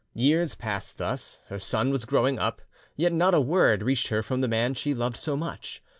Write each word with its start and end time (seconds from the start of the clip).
Years 0.15 0.55
passed 0.55 0.97
thus; 0.97 1.41
her 1.49 1.59
son 1.59 1.91
was 1.91 2.05
growing 2.05 2.39
up, 2.39 2.63
yet 2.97 3.13
not 3.13 3.35
a 3.35 3.39
word 3.39 3.83
reached 3.83 4.07
her 4.07 4.23
from 4.23 4.41
the 4.41 4.47
man 4.47 4.73
she 4.73 4.95
loved 4.95 5.15
so 5.15 5.37
much. 5.37 5.83